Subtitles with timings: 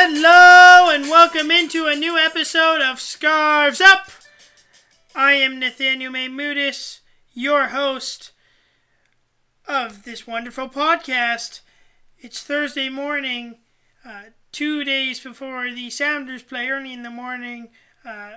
[0.00, 4.08] Hello and welcome into a new episode of Scarves Up.
[5.12, 7.00] I am Nathaniel Maymudis,
[7.34, 8.30] your host
[9.66, 11.62] of this wonderful podcast.
[12.20, 13.56] It's Thursday morning,
[14.04, 17.70] uh, two days before the Sounders play early in the morning
[18.04, 18.34] uh,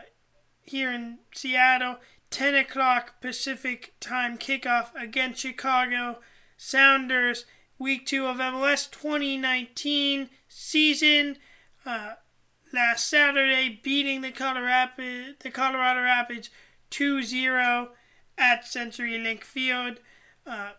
[0.64, 1.98] here in Seattle.
[2.32, 6.22] 10 o'clock Pacific time kickoff against Chicago
[6.58, 7.46] Sounders,
[7.78, 11.38] week two of MLS 2019 season.
[11.86, 12.14] Uh,
[12.72, 16.50] last Saturday, beating the Colorado, the Colorado Rapids
[16.92, 17.90] 2 0
[18.38, 20.00] at CenturyLink Field.
[20.46, 20.72] Uh,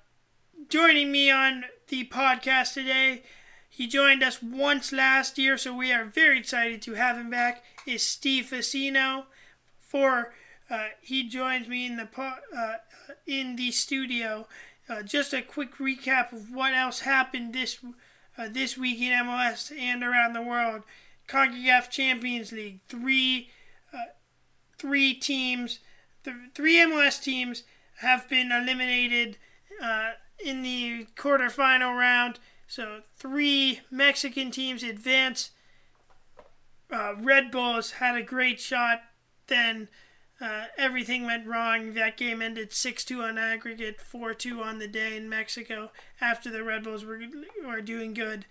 [0.68, 3.22] joining me on the podcast today,
[3.68, 7.64] he joined us once last year, so we are very excited to have him back,
[7.86, 9.24] is Steve Facino.
[9.78, 10.32] For
[10.70, 12.76] uh, he joins me in the po- uh,
[13.26, 14.46] in the studio.
[14.88, 17.78] Uh, just a quick recap of what else happened this
[18.38, 20.82] uh, this week in MLS and around the world.
[21.28, 23.50] CONCACAF Champions League, three
[23.92, 24.12] uh,
[24.78, 25.78] three teams,
[26.24, 27.62] th- three MLS teams
[28.00, 29.38] have been eliminated
[29.82, 30.12] uh,
[30.44, 32.38] in the quarterfinal round.
[32.66, 35.50] So three Mexican teams advance.
[36.90, 39.02] Red Bulls had a great shot,
[39.46, 39.88] then
[40.42, 41.94] uh, everything went wrong.
[41.94, 46.50] That game ended 6 2 on aggregate, 4 2 on the day in Mexico after
[46.50, 47.20] the Red Bulls were,
[47.64, 48.44] were doing good.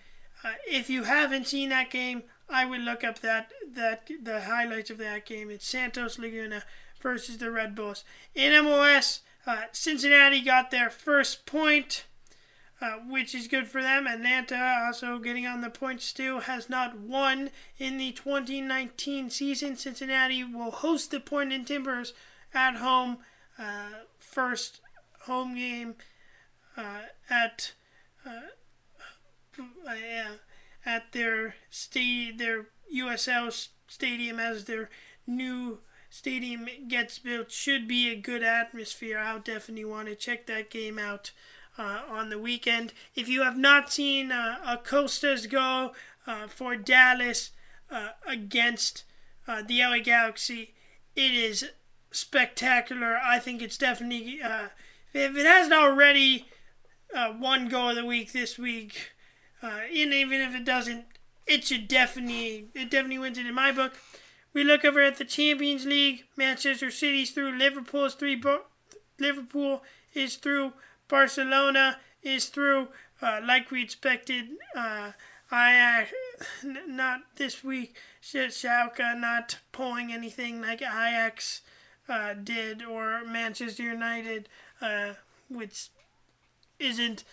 [0.43, 4.89] Uh, if you haven't seen that game, I would look up that, that the highlights
[4.89, 5.51] of that game.
[5.51, 6.63] It's Santos Laguna
[7.01, 8.03] versus the Red Bulls.
[8.33, 12.05] In MLS, uh, Cincinnati got their first point
[12.81, 14.07] uh, which is good for them.
[14.07, 19.75] Atlanta also getting on the points still has not won in the 2019 season.
[19.75, 22.13] Cincinnati will host the Portland Timbers
[22.53, 23.19] at home,
[23.59, 24.81] uh, first
[25.25, 25.95] home game
[26.75, 27.73] uh, at
[28.25, 28.41] uh,
[30.85, 34.89] at their state their USL stadium as their
[35.27, 35.79] new
[36.09, 37.51] stadium gets built.
[37.51, 39.19] Should be a good atmosphere.
[39.19, 41.31] I'll definitely want to check that game out
[41.77, 42.93] uh, on the weekend.
[43.15, 45.91] If you have not seen uh, Acosta's go
[46.27, 47.51] uh, for Dallas
[47.89, 49.03] uh, against
[49.47, 50.73] uh, the LA Galaxy,
[51.15, 51.69] it is
[52.11, 53.17] spectacular.
[53.23, 54.67] I think it's definitely, uh,
[55.13, 56.47] if it hasn't already
[57.37, 59.11] one goal of the week this week,
[59.61, 61.05] and even if it doesn't,
[61.45, 63.93] it should definitely, it definitely wins it in my book.
[64.53, 66.23] We look over at the Champions League.
[66.35, 67.57] Manchester City's through.
[67.57, 68.41] Liverpool's three.
[69.19, 69.83] Liverpool
[70.13, 70.73] is through.
[71.11, 72.87] Barcelona is through,
[73.21, 74.45] uh, like we expected.
[74.73, 75.11] Uh,
[75.51, 76.07] I
[76.63, 77.97] uh, not this week.
[78.23, 81.61] Schalke not pulling anything like Ajax
[82.07, 84.47] uh, did or Manchester United,
[84.81, 85.15] uh,
[85.49, 85.89] which
[86.79, 87.25] isn't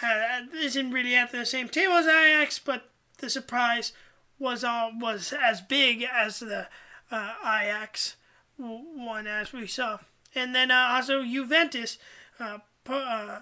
[0.00, 3.92] uh, isn't really at the same table as Ajax, but the surprise
[4.38, 6.68] was all was as big as the
[7.10, 8.14] Ajax
[8.56, 9.98] one as we saw,
[10.32, 11.98] and then also Juventus
[12.40, 13.40] uh, pu- uh,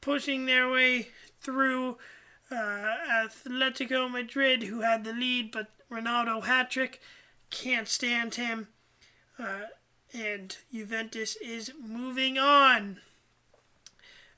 [0.00, 1.08] pushing their way
[1.40, 1.98] through
[2.50, 7.00] uh, Atletico Madrid, who had the lead, but Ronaldo hat trick
[7.50, 8.68] can't stand him,
[9.38, 9.66] uh,
[10.12, 12.98] and Juventus is moving on.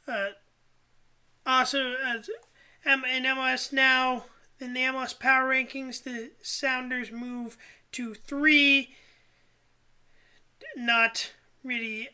[0.06, 0.28] Uh,
[1.47, 2.31] also, as
[2.84, 4.25] in MLS now,
[4.60, 7.56] in the MLS Power Rankings, the Sounders move
[7.92, 8.94] to three.
[10.76, 11.32] Not
[11.62, 12.08] really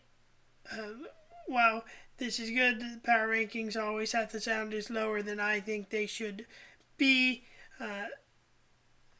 [0.70, 1.08] uh,
[1.48, 1.84] well,
[2.18, 2.80] this is good.
[2.80, 6.46] The power rankings always have the Sounders lower than I think they should
[6.96, 7.44] be.
[7.80, 8.04] Uh,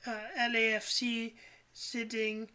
[0.07, 1.35] uh, LAFC
[1.73, 2.51] sitting,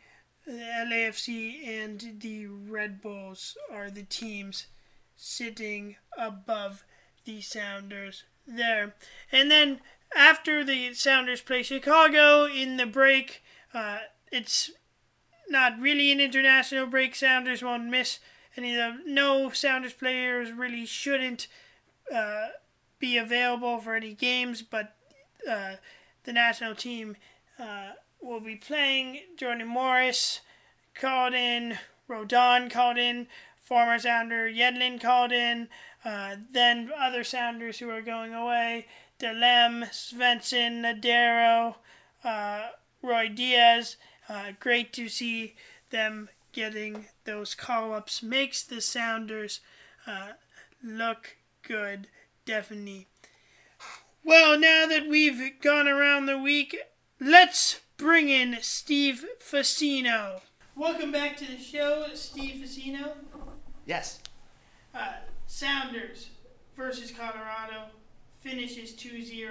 [0.47, 4.67] uh, LAFC and the Red Bulls are the teams
[5.15, 6.85] sitting above
[7.25, 8.95] the Sounders there.
[9.31, 9.81] And then
[10.15, 13.43] after the Sounders play Chicago in the break,
[13.73, 13.99] uh,
[14.31, 14.71] it's
[15.49, 17.15] not really an international break.
[17.15, 18.19] Sounders won't miss
[18.57, 21.47] any of the no Sounders players really shouldn't
[22.13, 22.47] uh,
[22.99, 24.95] be available for any games, but
[25.49, 25.75] uh,
[26.23, 27.15] the national team
[27.59, 27.91] uh,
[28.21, 29.19] will be playing.
[29.37, 30.41] Jordan Morris
[30.93, 33.27] called in, Roldan called in,
[33.61, 35.69] former Sounder Yedlin called in,
[36.03, 38.87] uh, then other Sounders who are going away.
[39.19, 41.75] Delem, Svensson, Lodeiro,
[42.23, 42.69] uh,
[43.35, 43.97] Diaz.
[44.27, 45.55] Uh, great to see
[45.89, 49.59] them getting those call ups makes the Sounders
[50.07, 50.33] uh,
[50.83, 52.07] look good,
[52.45, 53.07] definitely.
[54.23, 56.77] Well, now that we've gone around the week,
[57.19, 60.41] let's bring in Steve Facino.
[60.75, 63.13] Welcome back to the show, Steve Facino.
[63.85, 64.19] Yes.
[64.93, 65.13] Uh,
[65.47, 66.29] Sounders
[66.75, 67.85] versus Colorado,
[68.39, 69.49] finishes 2-0.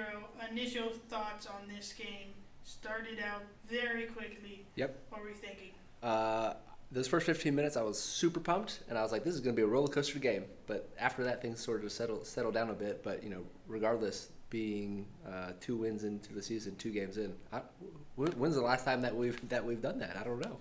[0.49, 2.33] Initial thoughts on this game?
[2.63, 4.65] Started out very quickly.
[4.75, 4.97] Yep.
[5.09, 5.71] What were you thinking?
[6.01, 6.53] Uh,
[6.91, 9.55] those first 15 minutes, I was super pumped, and I was like, "This is going
[9.55, 12.69] to be a roller coaster game." But after that, things sort of settled settled down
[12.69, 13.03] a bit.
[13.03, 17.61] But you know, regardless, being uh, two wins into the season, two games in, I,
[18.15, 20.17] when's the last time that we've that we've done that?
[20.17, 20.57] I don't know.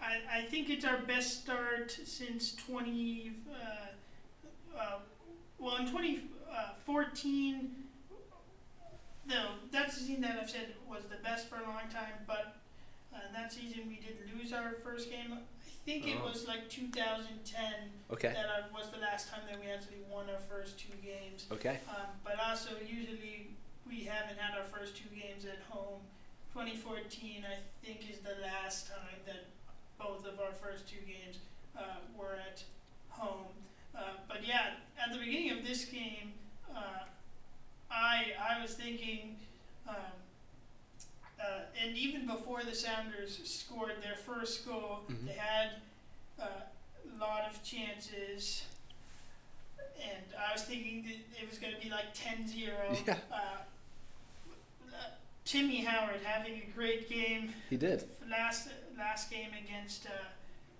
[0.00, 3.32] I, I think it's our best start since 20.
[3.48, 4.98] Uh, uh,
[5.58, 7.70] well, in 2014,
[9.28, 12.59] no, the season that I've said was the best for a long time, but
[13.14, 15.32] uh, that season we did lose our first game.
[15.32, 15.38] I
[15.84, 16.26] think it Oh.
[16.28, 18.28] was like 2010 Okay.
[18.32, 21.46] that I, was the last time that we actually won our first two games.
[21.50, 21.78] Okay.
[21.88, 23.48] Um, but also, usually
[23.88, 26.00] we haven't had our first two games at home.
[26.52, 29.46] 2014, I think, is the last time that
[29.98, 31.38] both of our first two games
[31.76, 31.82] uh,
[32.16, 32.62] were at
[33.08, 33.46] home.
[33.96, 36.32] Uh, but yeah, at the beginning of this game,
[36.74, 37.04] uh,
[37.90, 39.36] I I was thinking,
[39.88, 39.96] um,
[41.42, 45.26] uh, and even before the Sounders scored their first goal, Mhm.
[45.26, 45.70] they had
[46.38, 48.64] uh, a lot of chances.
[50.02, 53.04] And I was thinking that it was going to be like 10-0.
[53.06, 53.18] Yeah.
[53.30, 54.96] Uh, uh,
[55.44, 58.08] Timmy Howard having a great game He did.
[58.28, 60.10] last last game against uh,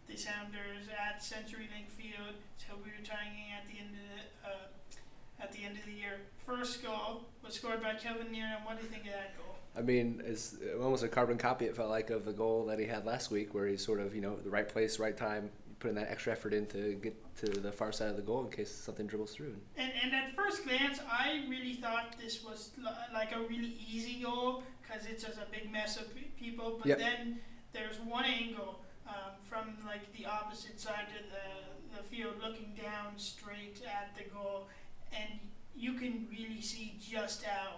[0.08, 2.34] the Sounders at CenturyLink Field.
[2.58, 5.92] So we were tying at the end of the uh, at the end of the
[5.92, 6.20] year.
[6.46, 8.64] First goal was scored by Kelvin Leerdam.
[8.64, 9.49] What do you think of that goal?
[9.76, 11.64] I mean, it's almost a carbon copy.
[11.66, 14.14] It felt like of the goal that he had last week, where he's sort of
[14.14, 17.46] you know the right place, right time, putting that extra effort in to get to
[17.46, 19.54] the far side of the goal in case something dribbles through.
[19.76, 24.20] And, and at first glance, I really thought this was li- like a really easy
[24.22, 26.76] goal because it's just a big mess of pe- people.
[26.78, 26.98] But Yep.
[26.98, 27.38] then
[27.72, 33.12] there's one angle um, from like the opposite side of the, the field, looking down
[33.16, 34.66] straight at the goal,
[35.12, 35.38] and
[35.76, 37.76] you can really see just how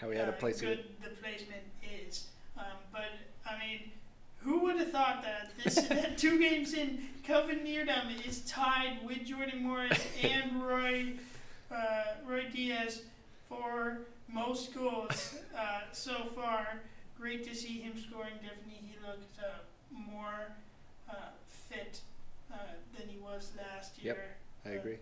[0.00, 1.62] How he had uh, place good the placement
[2.06, 2.26] is.
[2.58, 3.10] Um, but
[3.48, 3.90] I mean,
[4.38, 9.24] who would have thought that this that two games in, Kelvin Leerdam is tied with
[9.24, 11.14] Jordan Morris and Roy
[11.70, 13.02] uh, Ruidíaz
[13.48, 13.98] for
[14.28, 16.80] most goals uh, so far.
[17.18, 18.34] Great to see him scoring.
[18.42, 19.58] Definitely, he looked uh,
[19.92, 20.52] more
[21.08, 21.14] uh,
[21.46, 22.00] fit
[22.52, 22.56] uh,
[22.98, 24.14] than he was last year.
[24.14, 24.16] Yep.
[24.16, 24.74] year.
[24.74, 24.98] I agree.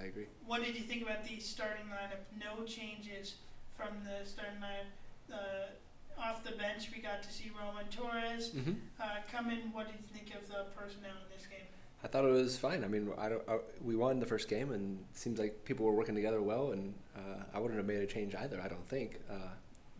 [0.00, 0.26] I agree.
[0.46, 2.24] What did you think about the starting lineup?
[2.40, 3.34] No changes
[3.82, 4.90] from the starting lineup.
[5.32, 9.72] Uh, off the bench, we got to see Roman Torres hmm uh, come in.
[9.72, 11.66] What did you think of the personnel in this game?
[12.04, 12.84] I thought it was fine.
[12.84, 13.42] I mean, I don't.
[13.48, 16.72] I, we won the first game, and it seems like people were working together well.
[16.72, 18.60] And uh, I wouldn't have made a change either.
[18.60, 19.20] I don't think.
[19.30, 19.34] Uh,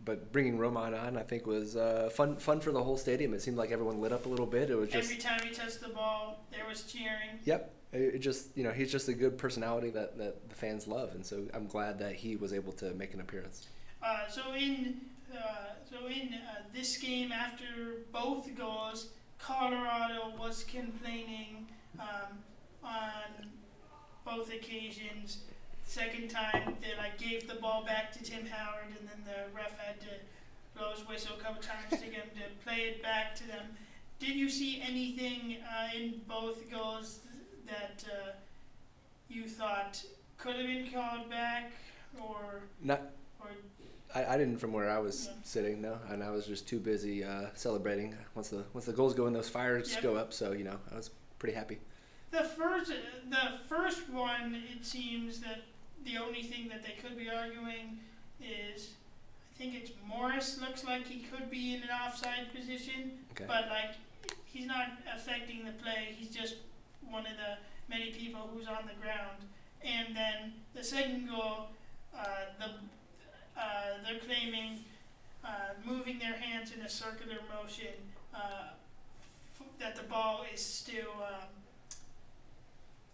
[0.05, 2.35] but bringing Roman on, I think, was uh, fun.
[2.37, 3.33] Fun for the whole stadium.
[3.33, 4.69] It seemed like everyone lit up a little bit.
[4.69, 5.09] It was just.
[5.09, 7.39] Every time he touched the ball, there was cheering.
[7.45, 7.73] Yep.
[7.93, 11.25] It just you know he's just a good personality that, that the fans love, and
[11.25, 13.67] so I'm glad that he was able to make an appearance.
[14.03, 14.99] Uh, so in
[15.33, 17.65] uh, so in uh, this game, after
[18.11, 19.07] both goals,
[19.39, 21.67] Colorado was complaining
[21.99, 22.37] um,
[22.83, 23.47] on
[24.25, 25.39] both occasions.
[25.85, 29.77] Second time, they like gave the ball back to Tim Howard, and then the ref
[29.79, 30.07] had to
[30.77, 33.65] blow his whistle a couple times to get him to play it back to them.
[34.19, 37.19] Did you see anything uh, in both goals
[37.67, 38.31] that uh,
[39.29, 40.03] you thought
[40.37, 41.71] could have been called back,
[42.19, 43.01] or Not
[43.39, 43.49] or
[44.15, 45.33] I, I didn't from where I was Yeah.
[45.43, 49.13] sitting no, and I was just too busy uh, celebrating once the once the goals
[49.13, 50.03] go in, those fires Yep.
[50.03, 50.33] go up.
[50.33, 51.79] So you know I was pretty happy.
[52.31, 52.91] The first,
[53.29, 55.61] the first one, it seems that
[56.03, 57.99] the only thing that they could be arguing
[58.41, 58.93] is,
[59.53, 60.59] I think it's Morris.
[60.59, 63.45] Looks like he could be in an offside position, Okay.
[63.47, 63.91] but like
[64.45, 66.15] he's not affecting the play.
[66.17, 66.55] He's just
[67.09, 67.57] one of the
[67.89, 69.37] many people who's on the ground.
[69.83, 71.67] And then the second goal,
[72.17, 72.25] uh,
[72.59, 72.71] the
[73.57, 73.61] uh,
[74.05, 74.83] they're claiming
[75.43, 75.49] uh,
[75.85, 77.93] moving their hands in a circular motion
[78.33, 78.69] uh,
[79.59, 81.11] f- that the ball is still.
[81.21, 81.47] Um,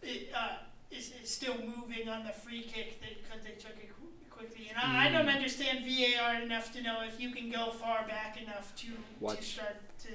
[0.02, 0.58] it uh,
[0.92, 4.70] is, is still moving on the free kick because they took it qu- quickly.
[4.70, 5.36] And I, I don't Mm.
[5.36, 8.88] understand VAR enough to know if you can go far back enough to
[9.36, 10.10] to start to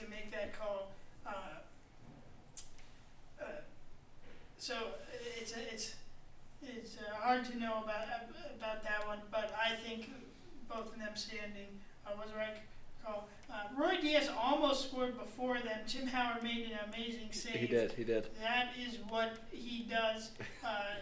[0.00, 0.90] to make that call.
[1.26, 1.30] Uh,
[3.40, 3.44] uh,
[4.58, 4.74] so
[5.40, 5.94] it's it's
[6.62, 8.06] it's uh, hard to know about
[8.58, 10.10] about that one, but I think
[10.68, 12.56] both of them standing uh, was the right
[13.04, 13.28] call.
[13.50, 15.80] Uh, Ruidíaz almost scored before them.
[15.86, 17.54] Tim Howard made an amazing save.
[17.56, 17.92] He did.
[17.92, 18.28] He did.
[18.40, 20.30] That is what he does.
[20.64, 20.94] Uh,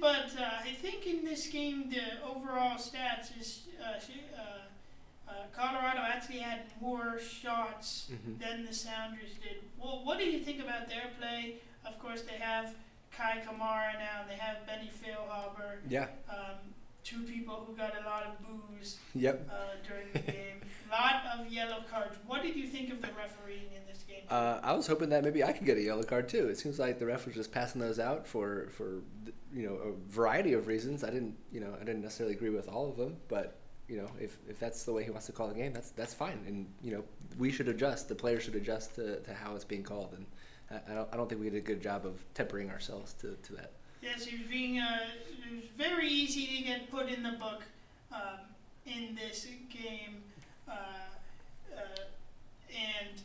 [0.00, 3.92] but uh, I think in this game, the overall stats is uh,
[4.38, 4.42] uh,
[5.26, 9.62] uh, Colorado actually had more shots hmm than the Sounders did.
[9.78, 11.56] Well, what do you think about their play?
[11.86, 12.74] Of course, they have
[13.16, 15.78] Kei Kamara now, and they have Benny Feilhaber.
[15.88, 16.06] Yeah.
[16.28, 16.56] Um,
[17.04, 19.48] two people who got a lot of boos Yep.
[19.50, 19.54] uh,
[19.86, 20.60] during the game.
[20.90, 22.16] lot of yellow cards.
[22.26, 24.22] What did you think of the refereeing in this game?
[24.28, 26.48] Uh, I was hoping that maybe I could get a yellow card too.
[26.48, 29.02] It seems like the ref was just passing those out for for
[29.52, 31.02] you know a variety of reasons.
[31.04, 34.08] I didn't you know I didn't necessarily agree with all of them, but you know
[34.20, 36.40] if, if that's the way he wants to call the game, that's that's fine.
[36.46, 37.04] And you know
[37.38, 38.08] we should adjust.
[38.08, 40.12] The players should adjust to, to how it's being called.
[40.16, 40.26] And
[40.70, 43.52] I, don't I don't think we did a good job of tempering ourselves to, to
[43.54, 43.72] that.
[44.02, 44.78] Yes, he was being.
[44.78, 44.98] Uh,
[45.28, 47.62] it was very easy to get put in the book
[48.12, 48.38] um,
[48.86, 50.22] in this game,
[50.68, 50.72] uh,
[51.76, 52.00] uh,
[52.70, 53.20] and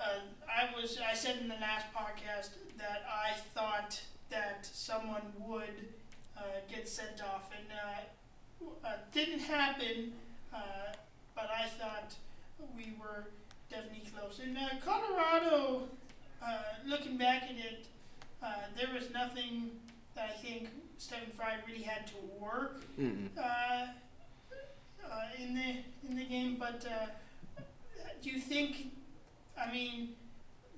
[0.00, 0.98] uh, I was.
[0.98, 5.88] I said in the last podcast that I thought that someone would
[6.36, 10.12] uh, get sent off, and uh, didn't happen.
[11.34, 12.14] But I thought
[12.74, 13.26] we were
[13.70, 14.40] definitely close.
[14.42, 15.88] And uh, Colorado,
[16.42, 17.86] uh, looking back at it.
[18.42, 19.70] Uh, there was nothing
[20.14, 20.68] that I think
[20.98, 23.86] Stefan Frei really had to work uh, uh,
[25.38, 26.56] in the in the game.
[26.58, 27.62] But uh,
[28.22, 28.92] do you think?
[29.58, 30.10] I mean,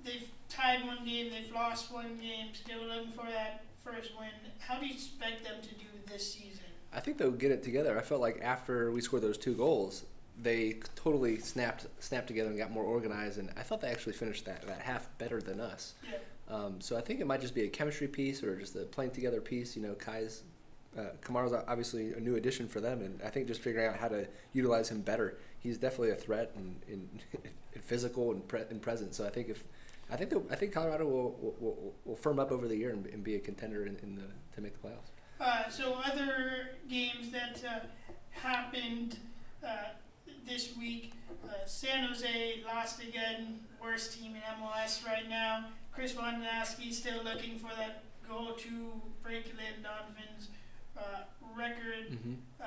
[0.03, 4.29] they've tied one game, they've lost one game, still looking for that first win.
[4.59, 6.63] How do you expect them to do this season?
[6.93, 7.97] I think they'll get it together.
[7.97, 10.05] I felt like after we scored those two goals,
[10.41, 13.37] they totally snapped snapped together and got more organized.
[13.39, 15.93] And I thought they actually finished that, that half better than us.
[16.09, 16.17] Yeah.
[16.53, 19.11] Um, so I think it might just be a chemistry piece or just a playing
[19.11, 19.75] together piece.
[19.75, 20.43] You know, Kei's
[20.97, 24.07] uh, Kamara's obviously a new addition for them, and I think just figuring out how
[24.07, 25.37] to utilize him better.
[25.59, 27.23] He's definitely a threat and, and,
[27.75, 29.13] and physical and, pre- and present.
[29.13, 29.63] So I think if
[30.11, 33.05] I think I think Colorado will, will, will, will firm up over the year and,
[33.07, 34.23] and be a contender in, in the
[34.55, 35.11] to make the playoffs.
[35.39, 37.79] Uh, so other games that uh,
[38.31, 39.17] happened
[39.65, 39.89] uh,
[40.49, 41.13] this week,
[41.47, 45.65] uh, San Jose lost again, worst team in MLS right now.
[45.93, 48.69] Chris Wondolowski still looking for that goal to
[49.21, 50.49] break Landon Donovan's
[50.97, 51.21] uh,
[51.55, 52.11] record.
[52.11, 52.33] Mm-hmm.
[52.59, 52.65] Uh,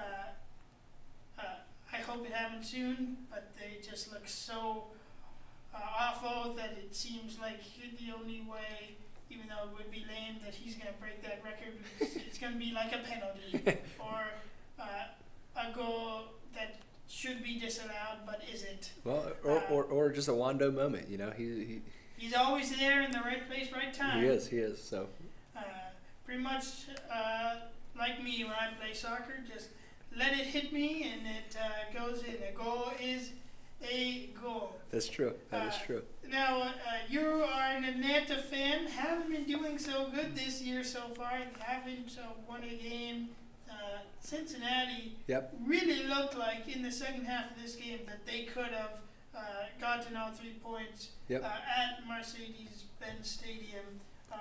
[1.40, 1.42] uh,
[1.92, 4.84] I hope it happens soon, but they just look so
[5.74, 7.60] uh, awful that it seems like
[7.98, 8.94] the only way,
[9.28, 11.74] even though it would be lame, that he's going to break that record.
[11.98, 14.22] because it's going to be like a penalty or
[14.78, 16.22] uh, a goal
[16.54, 16.76] that
[17.12, 18.92] should be disallowed but isn't.
[19.04, 21.08] Well, or, or, or just a Wondo moment.
[21.08, 21.82] You know, he, he
[22.16, 24.20] He's always there in the right place, right time.
[24.22, 24.82] he is he is.
[24.82, 25.08] So
[25.56, 25.60] Uh,
[26.24, 26.64] pretty much
[27.12, 27.56] uh,
[27.98, 29.68] like me when I play soccer, just
[30.16, 32.36] let it hit me and it uh, goes in.
[32.48, 33.30] A goal is
[33.82, 34.76] a goal.
[34.90, 35.34] that's true.
[35.50, 36.02] That is Uh, true.
[36.28, 36.70] Now, uh,
[37.10, 38.86] you are an Atlanta fan.
[38.86, 41.32] Haven't been doing so good this year so far.
[41.58, 43.30] Haven't uh, won a game.
[43.72, 45.54] Uh, Cincinnati Yep.
[45.66, 49.00] really looked like in the second half of this game that they could have
[49.34, 49.40] uh,
[49.80, 51.42] gotten all three points Yep.
[51.42, 53.84] uh, at Mercedes-Benz Stadium.
[54.32, 54.36] Uh,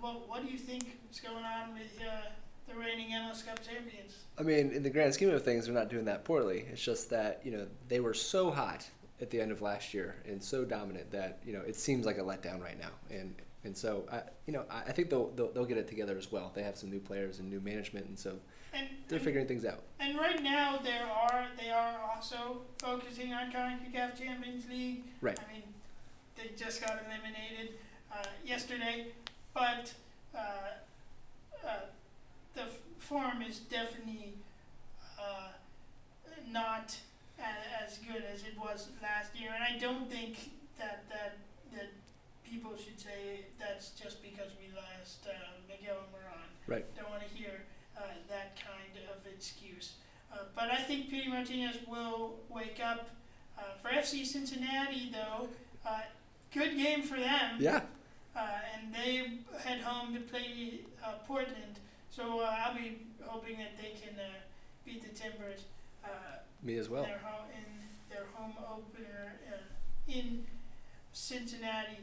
[0.00, 2.28] what, what do you think is going on with uh,
[2.68, 4.18] the reigning MLS Cup champions?
[4.38, 6.66] I mean, in the grand scheme of things, they're not doing that poorly.
[6.70, 8.86] It's just that you know they were so hot
[9.20, 12.18] at the end of last year and so dominant that you know it seems like
[12.18, 12.90] a letdown right now.
[13.10, 13.34] And
[13.68, 16.32] and so I you know I, I think they'll, they'll they'll get it together as
[16.32, 16.50] well.
[16.54, 18.32] They have some new players and new management, and so
[18.72, 19.82] And, they're and, figuring things out.
[20.00, 25.02] and right now there are they are also focusing on CONCACAF Champions League.
[25.20, 25.38] Right.
[25.38, 25.62] I mean,
[26.36, 27.74] they just got eliminated
[28.12, 29.06] uh, yesterday,
[29.54, 29.92] but
[30.34, 30.38] uh,
[31.66, 31.70] uh,
[32.54, 34.32] the f- form is definitely
[35.20, 35.48] uh,
[36.50, 36.96] not
[37.38, 40.34] a- as good as it was last year, and I don't think
[40.78, 41.36] that that
[41.74, 41.90] that
[42.50, 45.32] people should say that's just because we lost uh,
[45.68, 46.48] Miguel Almirón.
[46.66, 46.84] Right.
[46.96, 47.62] Don't want to hear
[47.96, 49.94] uh, that kind of excuse.
[50.32, 53.08] Uh, but I think Pete Martinez will wake up.
[53.58, 55.48] Uh, for FC Cincinnati, though,
[55.84, 56.02] uh,
[56.54, 57.56] good game for them.
[57.58, 57.80] Yeah.
[58.36, 59.32] Uh, and they
[59.64, 61.80] head home to play uh, Portland.
[62.08, 64.28] So uh, I'll be hoping that they can uh,
[64.84, 65.64] beat the Timbers
[66.04, 66.08] uh,
[66.62, 67.02] Me as well.
[67.02, 69.56] their home, in their home opener uh,
[70.12, 70.46] in
[71.12, 71.98] Cincinnati.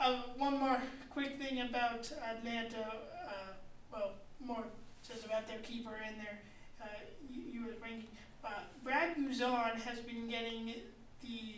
[0.00, 2.86] Uh, one more quick thing about Atlanta.
[3.26, 3.52] Uh,
[3.92, 4.12] well,
[4.44, 4.64] more
[5.06, 6.38] just about their keeper and their
[6.80, 6.86] uh,
[7.34, 7.74] U.S.
[7.82, 8.08] ranking.
[8.44, 8.50] Uh,
[8.84, 10.74] Brad Guzan has been getting
[11.22, 11.56] the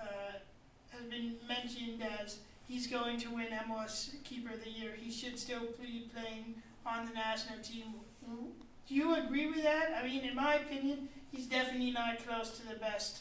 [0.00, 0.38] uh,
[0.90, 4.92] has been mentioned as he's going to win MLS Keeper of the Year.
[4.96, 6.54] He should still be playing
[6.86, 7.94] on the national team.
[8.88, 9.92] Do you agree with that?
[10.00, 13.20] I mean, in my opinion, he's definitely not close to the best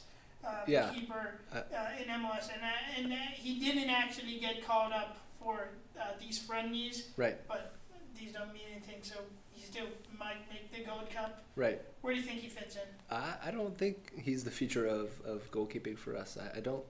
[0.68, 0.90] Yeah.
[0.90, 5.18] keeper Uh, uh, in MLS, and uh, and uh, he didn't actually get called up
[5.40, 7.10] for uh, these friendlies.
[7.18, 7.38] Right.
[7.48, 7.76] But
[8.18, 9.16] these don't mean anything, so
[9.52, 9.88] he still
[10.18, 11.44] might make the Gold Cup.
[11.56, 11.82] Right.
[12.02, 12.82] Where do you think he fits in?
[13.10, 16.38] I, I don't think he's the future of, of goalkeeping for us.
[16.42, 16.84] I, I don't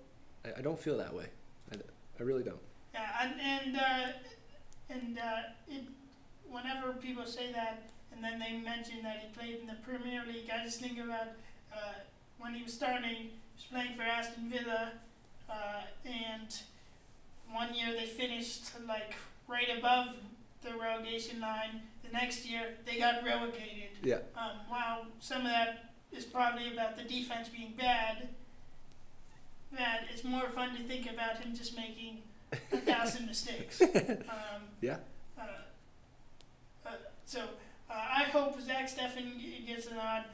[0.45, 1.27] I, I don't feel that way.
[1.71, 1.77] I,
[2.19, 2.59] I really don't.
[2.93, 4.07] Yeah, and, and uh,
[4.89, 5.83] and uh, it,
[6.49, 10.49] whenever people say that, and then they mention that he played in the Premier League,
[10.53, 11.29] I just think about
[11.73, 11.93] uh,
[12.39, 14.91] when he was starting, was playing for Aston Villa,
[15.49, 16.53] uh, and
[17.51, 19.15] one year they finished like
[19.47, 20.15] right above
[20.63, 21.81] the relegation line.
[22.03, 23.89] The next year they got relegated.
[24.03, 24.19] Yeah.
[24.35, 28.29] Um, while some of that is probably about the defense being bad,
[29.73, 32.19] that it's more fun to think about him just making
[32.71, 33.81] a thousand mistakes.
[33.81, 34.97] Um, Yeah.
[35.37, 35.41] Uh,
[36.85, 36.91] uh,
[37.25, 37.41] so
[37.89, 40.25] uh, I hope Zach Steffen gets a nod.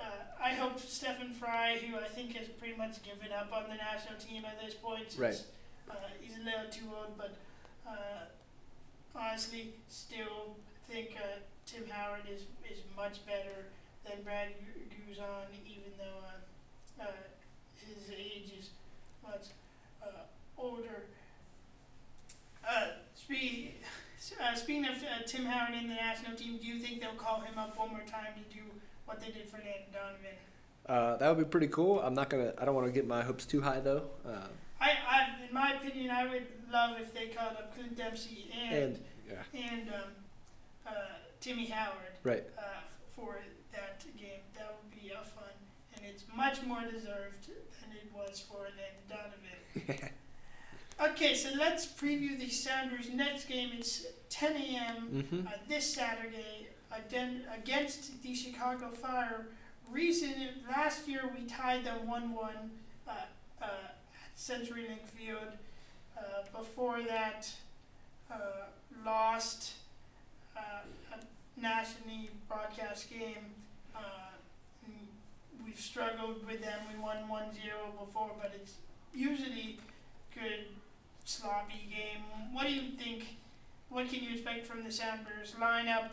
[0.00, 0.04] Uh,
[0.42, 4.18] I hope Stefan Frei, who I think has pretty much given up on the national
[4.18, 5.44] team at this point, since Right.
[5.90, 7.34] uh, he's a little too old, but
[7.86, 8.24] uh,
[9.14, 10.56] honestly, still
[10.88, 13.66] think uh, Tim Howard is, is much better
[14.04, 16.24] than Brad Gu- Guzan, even though
[17.02, 17.12] uh, uh,
[17.86, 18.70] his age is
[19.22, 19.48] much
[20.02, 20.24] uh,
[20.56, 21.04] older.
[22.66, 22.86] Uh,
[24.40, 27.40] uh, speaking of uh, Tim Howard in the national team, do you think they'll call
[27.40, 28.62] him up one more time to do
[29.06, 30.36] what they did for Landon Donovan?
[30.86, 32.00] Uh, that would be pretty cool.
[32.00, 32.52] I'm not gonna.
[32.58, 34.04] I don't want to get my hopes too high though.
[34.26, 34.48] Uh,
[34.80, 38.74] I, I, in my opinion, I would love if they called up Clint Dempsey and
[38.74, 40.10] and yeah, and um,
[40.86, 40.90] uh,
[41.40, 42.44] Timmy Howard right.
[42.58, 42.62] uh,
[43.14, 43.38] for
[43.72, 44.40] that game.
[44.56, 45.52] That would be a fun,
[45.94, 50.10] and it's much more deserved than it was for Landon Donovan.
[51.02, 53.70] Okay, so let's preview the Sounders' next game.
[53.72, 55.24] It's 10 a.m.
[55.30, 59.46] hmm uh, this Saturday against the Chicago Fire.
[59.90, 60.32] Reason
[60.68, 62.50] last year we tied them 1 1
[63.08, 65.52] uh, uh, at CenturyLink Field.
[66.16, 67.48] Uh, before that,
[68.30, 68.36] uh,
[69.04, 69.72] lost
[70.56, 70.60] uh,
[71.12, 73.54] a nationally broadcast game.
[73.94, 74.00] Uh,
[75.64, 76.78] we've struggled with them.
[76.92, 78.74] We won 1 0 before, but it's
[79.14, 79.78] usually
[80.34, 80.66] good,
[81.24, 82.22] sloppy game.
[82.52, 83.36] What do you think?
[83.88, 86.12] What can you expect from the Sounders lineup?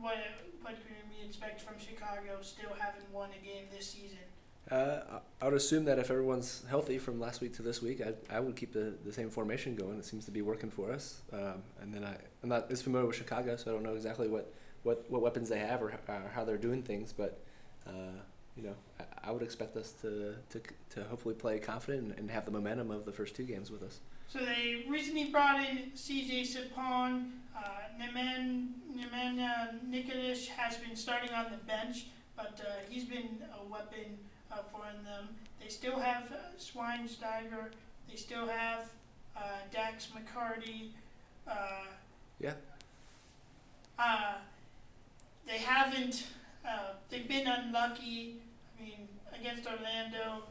[0.00, 0.16] What
[0.62, 2.38] what can we expect from Chicago?
[2.42, 4.18] Still haven't won a game this season.
[4.70, 8.36] Uh, I- would assume that if everyone's healthy from last week to this week, I,
[8.36, 9.98] I would keep the, the same formation going.
[9.98, 11.22] It seems to be working for us.
[11.32, 14.28] Um, and then I, I'm not as familiar with Chicago, so I don't know exactly
[14.28, 17.14] what, what, what weapons they have or, or how they're doing things.
[17.14, 17.40] But,
[17.86, 18.20] uh,
[18.56, 22.30] you know, I, I would expect us to, to, to hopefully play confident and, and
[22.30, 24.00] have the momentum of the first two games with us.
[24.28, 27.30] So they recently brought in CJ Sapong.
[27.56, 27.60] Uh,
[27.98, 34.18] Neman Nemanja Nikolic has been starting on the bench, but uh, he's been a weapon
[34.52, 35.28] uh, for them.
[35.60, 37.70] They still have uh, Schweinsteiger.
[38.08, 38.90] They still have
[39.34, 39.40] uh,
[39.72, 40.90] Dax McCarty.
[41.46, 41.86] Uh,
[42.38, 42.52] Yeah.
[43.98, 44.34] Uh,
[45.46, 46.26] they haven't.
[46.68, 48.36] Uh, they've been unlucky.
[48.78, 50.44] I mean, against Orlando,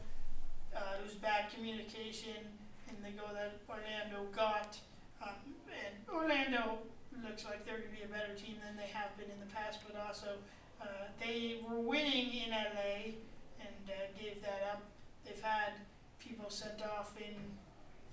[0.76, 2.57] uh, it was bad communication
[2.88, 4.78] in the goal that Orlando got.
[5.22, 5.34] Um,
[5.68, 6.78] and Orlando
[7.24, 9.52] looks like they're going to be a better team than they have been in the
[9.52, 10.38] past, but also
[10.80, 10.86] uh,
[11.20, 13.18] they were winning in LA
[13.60, 14.82] and uh, gave that up.
[15.24, 15.72] They've had
[16.20, 17.34] people sent off in,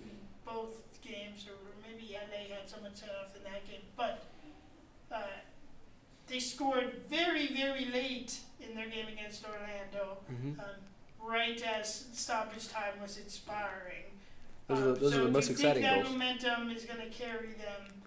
[0.02, 0.12] in
[0.46, 1.56] both games, or
[1.88, 4.24] maybe LA had someone sent off in that game, but
[5.12, 5.22] uh,
[6.28, 10.60] they scored very, very late in their game against Orlando, Mm-hmm.
[10.60, 10.66] um,
[11.22, 14.05] right as stoppage time was expiring.
[14.68, 16.12] Those are the- Um, those are so the do most you exciting think that goals.
[16.14, 18.02] momentum is going to carry them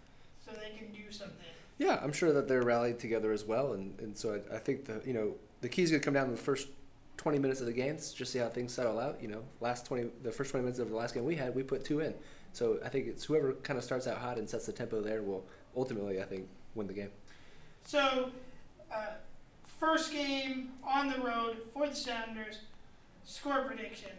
[0.44, 1.34] so they can do something?
[1.78, 4.84] Yeah, I'm sure that they're rallied together as well, and, and so I, I think
[4.86, 6.68] the you know the key is going to come down to the first
[7.18, 9.20] 20 minutes of the games, just see how things settle out.
[9.22, 11.62] You know, last 20 the first 20 minutes of the last game we had, we
[11.62, 12.14] put two in,
[12.52, 15.22] so I think it's whoever kind of starts out hot and sets the tempo there
[15.22, 15.44] will
[15.76, 17.10] ultimately I think win the game.
[17.84, 18.30] So,
[18.92, 19.06] uh,
[19.78, 22.58] first game on the road for the Sounders.
[23.24, 24.10] Score prediction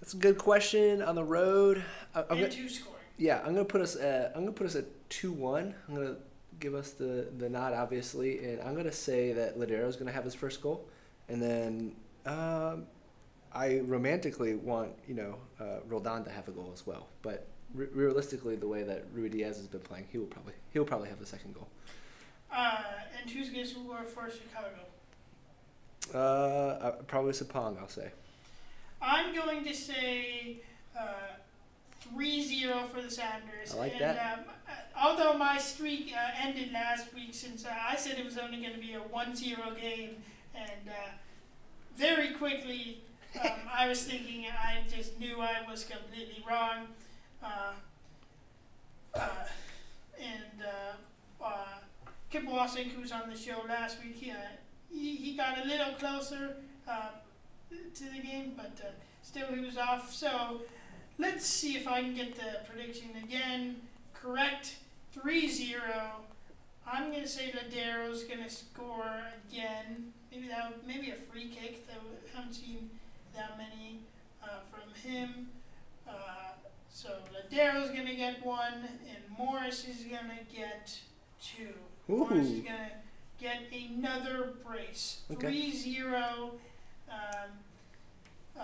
[0.00, 1.82] That's a good question on the road.
[2.14, 3.00] I, I'm and gonna, two scoring.
[3.18, 5.74] yeah, I'm gonna put us at, I'm gonna put us at two one.
[5.88, 6.16] I'm gonna
[6.58, 10.34] give us the the nod obviously, and I'm gonna say that Lodeiro's gonna have his
[10.34, 10.88] first goal,
[11.28, 11.92] and then
[12.26, 12.86] um,
[13.52, 17.88] I romantically want you know uh, Roldan to have a goal as well, but re-
[17.92, 21.26] realistically, the way that Ruidíaz has been playing, he will probably he'll probably have the
[21.26, 21.68] second goal.
[22.52, 22.78] Uh,
[23.20, 24.80] and who's going to score for Chicago?
[26.12, 28.10] Uh, uh, probably Sapong, I'll say.
[29.02, 30.58] I'm going to say
[30.98, 31.34] uh,
[32.14, 33.74] 3-0 for the Sounders.
[33.74, 34.38] I like and, that.
[34.38, 38.38] Um, uh, although my streak uh, ended last week since uh, I said it was
[38.38, 40.16] only going to be a 1-0 game,
[40.54, 41.10] and uh,
[41.96, 43.02] very quickly
[43.42, 46.88] um, I was thinking I just knew I was completely wrong.
[47.42, 47.72] Uh,
[49.14, 49.28] uh,
[50.18, 51.78] and uh, uh,
[52.30, 54.32] Kip Walsink, who's on the show last week, he,
[54.92, 56.56] he, he got a little closer
[56.88, 57.10] uh,
[57.94, 58.90] to the game, but uh,
[59.22, 60.12] still he was off.
[60.12, 60.62] So
[61.18, 63.76] let's see if I can get the prediction again
[64.22, 64.76] correct
[65.12, 65.80] 3 0.
[66.86, 70.12] I'm going to say Lodeiro's going to score again.
[70.32, 71.86] Maybe that maybe a free kick.
[71.86, 72.90] That we haven't seen
[73.34, 74.00] that many
[74.42, 75.48] uh, from him.
[76.08, 76.12] Uh,
[76.92, 80.98] so Lodeiro's going to get one, and Morris is going to get
[81.40, 81.74] two.
[82.10, 82.18] Ooh.
[82.18, 82.90] Morris is going to
[83.40, 85.20] get another brace.
[85.30, 85.48] Okay.
[85.48, 86.52] 3 0.
[87.10, 87.50] Um,
[88.58, 88.62] uh,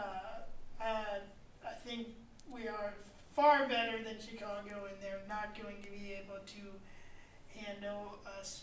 [0.83, 1.19] uh,
[1.65, 2.09] I think
[2.51, 2.95] we are
[3.35, 8.63] far better than Chicago, and they're not going to be able to handle us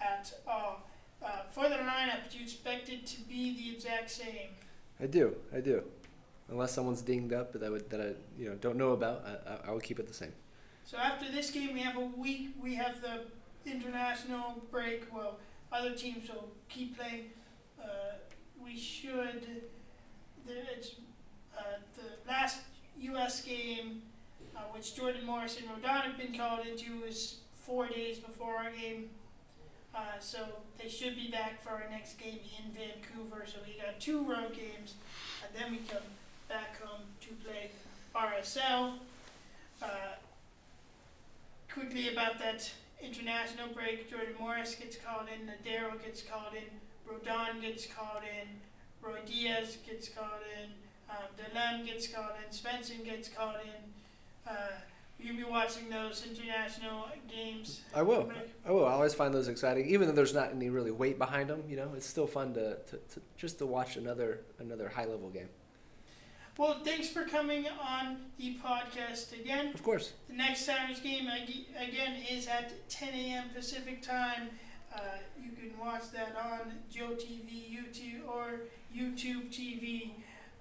[0.00, 0.82] at all.
[1.24, 4.50] Uh, for the lineup, do you expect it to be the exact same?
[5.00, 5.82] I do, I do.
[6.48, 9.50] Unless someone's dinged up that I would that I you know don't know about, I,
[9.50, 10.32] I, I would keep it the same.
[10.84, 12.50] So after this game, we have a week.
[12.62, 13.24] We have the
[13.68, 15.12] international break.
[15.12, 15.38] Well,
[15.72, 17.30] other teams will keep playing.
[17.82, 17.86] Uh,
[18.62, 19.46] we should.
[20.48, 20.94] It's
[21.56, 21.62] uh,
[21.96, 22.60] the last
[23.00, 23.42] U.S.
[23.42, 24.02] game,
[24.56, 28.70] uh, which Jordan Morris and Roldan have been called into, is four days before our
[28.70, 29.10] game.
[29.94, 30.38] Uh, so
[30.78, 33.44] they should be back for our next game in Vancouver.
[33.46, 34.94] So we got two road games,
[35.42, 36.02] and then we come
[36.48, 37.70] back home to play
[38.14, 38.94] RSL.
[39.82, 39.86] Uh,
[41.72, 42.70] quickly about that
[43.02, 46.64] international break, Jordan Morris gets called in, Lodeiro gets called in,
[47.06, 48.48] Roldan gets called in,
[49.02, 50.70] Ruidíaz gets called in,
[51.10, 54.50] um, gets called in, Svensson gets called in.
[54.50, 54.72] Uh,
[55.18, 57.82] you'll be watching those international games.
[57.94, 58.30] I will.
[58.64, 58.86] I will.
[58.86, 61.62] I always find those exciting, even though there's not any really weight behind them.
[61.68, 65.30] You know, it's still fun to, to, to just to watch another another high level
[65.30, 65.48] game.
[66.58, 69.74] Well, thanks for coming on the podcast again.
[69.74, 70.14] Of course.
[70.28, 73.50] The next Sounders game again is at 10 a.m.
[73.54, 74.48] Pacific time.
[74.96, 75.00] Uh,
[75.42, 78.60] you can watch that on Joe TV, YouTube, or
[78.94, 80.12] YouTube TV.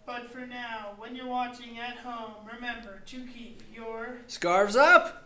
[0.05, 5.24] But for now, when you're watching at home, remember to keep your Scarves up.